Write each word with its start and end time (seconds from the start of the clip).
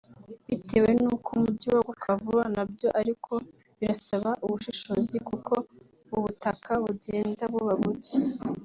Bitewe 0.47 0.89
n’uko 1.01 1.27
umujyi 1.37 1.67
waguka 1.75 2.09
vuba 2.21 2.43
(nabyo 2.55 2.87
ariko 2.99 3.31
birasaba 3.79 4.29
ubushishozi 4.45 5.17
kuko 5.27 5.53
ubutaka 6.17 6.71
bugenda 6.83 7.43
buba 7.53 7.75
bucye) 7.81 8.17